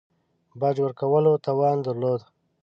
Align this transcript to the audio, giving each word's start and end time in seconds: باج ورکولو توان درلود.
باج 0.59 0.75
ورکولو 0.83 1.33
توان 1.45 1.77
درلود. 1.85 2.21